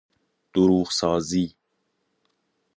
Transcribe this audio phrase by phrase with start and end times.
[0.53, 1.55] دروغ سازی